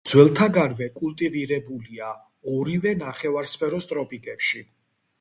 [0.09, 2.09] ძველთაგანვე კულტივირებულია
[2.57, 4.69] ორივე ნახევარსფეროს ტროპიკებში.